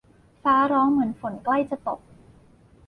[0.43, 1.99] ฟ้าร้องเหมือนฝนใกล้จะตก